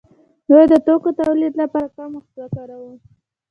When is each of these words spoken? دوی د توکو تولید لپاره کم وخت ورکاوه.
دوی 0.49 0.63
د 0.71 0.73
توکو 0.85 1.09
تولید 1.21 1.53
لپاره 1.61 1.87
کم 1.95 2.11
وخت 2.17 2.31
ورکاوه. 2.37 2.91